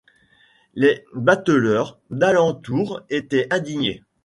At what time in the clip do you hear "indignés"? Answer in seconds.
3.53-4.03